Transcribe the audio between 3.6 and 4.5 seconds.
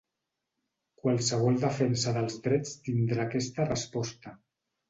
resposta.